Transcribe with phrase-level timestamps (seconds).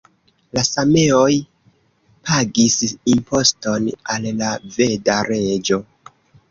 [0.57, 1.35] La sameoj
[2.31, 2.79] pagis
[3.15, 5.85] imposton al la veda reĝo.